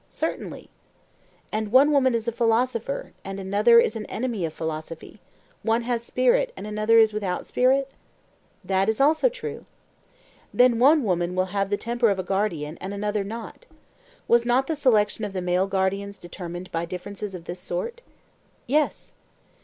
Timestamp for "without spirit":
7.13-7.91